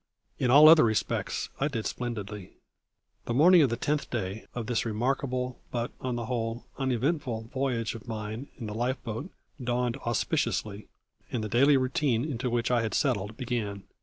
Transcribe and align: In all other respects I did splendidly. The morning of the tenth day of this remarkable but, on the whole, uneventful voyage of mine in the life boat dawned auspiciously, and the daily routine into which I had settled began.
In 0.39 0.49
all 0.49 0.67
other 0.67 0.83
respects 0.83 1.49
I 1.59 1.67
did 1.67 1.85
splendidly. 1.85 2.53
The 3.25 3.35
morning 3.35 3.61
of 3.61 3.69
the 3.69 3.77
tenth 3.77 4.09
day 4.09 4.47
of 4.55 4.65
this 4.65 4.83
remarkable 4.83 5.61
but, 5.69 5.91
on 6.01 6.15
the 6.15 6.25
whole, 6.25 6.65
uneventful 6.79 7.51
voyage 7.53 7.93
of 7.93 8.07
mine 8.07 8.47
in 8.57 8.65
the 8.65 8.73
life 8.73 8.97
boat 9.03 9.29
dawned 9.63 9.97
auspiciously, 9.97 10.87
and 11.31 11.43
the 11.43 11.49
daily 11.49 11.77
routine 11.77 12.25
into 12.25 12.49
which 12.49 12.71
I 12.71 12.81
had 12.81 12.95
settled 12.95 13.37
began. 13.37 13.83